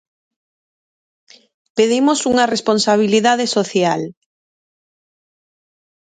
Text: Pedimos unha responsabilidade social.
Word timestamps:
Pedimos 1.77 2.19
unha 2.31 2.49
responsabilidade 2.55 3.45
social. 3.57 4.01